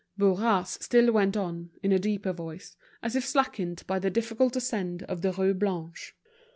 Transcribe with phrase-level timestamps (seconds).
[0.17, 5.03] Bourras still went on, in a deeper voice, as if slackened by the difficult ascent
[5.03, 6.15] of the Rue Blanche.